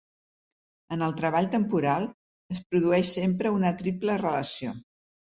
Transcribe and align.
En 0.95 1.01
el 1.07 1.11
treball 1.17 1.49
temporal 1.55 2.07
es 2.55 2.61
produeix 2.71 3.11
sempre 3.19 3.51
una 3.59 3.73
triple 3.83 4.17
relació. 4.23 4.73